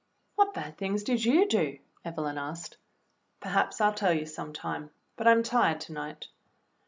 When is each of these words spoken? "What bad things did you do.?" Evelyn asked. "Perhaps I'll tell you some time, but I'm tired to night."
"What 0.33 0.55
bad 0.55 0.79
things 0.79 1.03
did 1.03 1.25
you 1.25 1.47
do.?" 1.47 1.77
Evelyn 2.03 2.39
asked. 2.39 2.77
"Perhaps 3.39 3.79
I'll 3.79 3.93
tell 3.93 4.13
you 4.15 4.25
some 4.25 4.51
time, 4.51 4.89
but 5.15 5.27
I'm 5.27 5.43
tired 5.43 5.79
to 5.81 5.93
night." 5.93 6.29